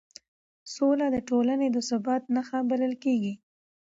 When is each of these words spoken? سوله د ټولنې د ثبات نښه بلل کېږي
سوله 0.73 1.07
د 1.11 1.17
ټولنې 1.29 1.67
د 1.71 1.77
ثبات 1.89 2.23
نښه 2.35 2.59
بلل 2.69 2.93
کېږي 3.03 3.33